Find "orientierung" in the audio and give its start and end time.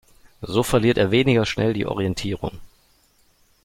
1.85-2.59